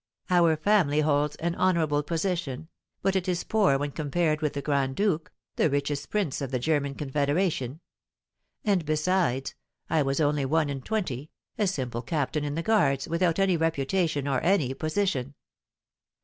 [0.31, 2.69] Our family holds an honourable position,
[3.03, 6.57] but it is poor when compared with the grand duke, the richest prince of the
[6.57, 7.81] German confederation;
[8.65, 9.53] and besides,
[9.91, 11.29] I was only one and twenty,
[11.59, 15.35] a simple captain in the guards, without any reputation or any position.